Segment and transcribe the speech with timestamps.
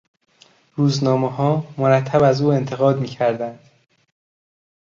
[0.75, 3.59] روزنامهها مرتب از او انتقاد میکردند.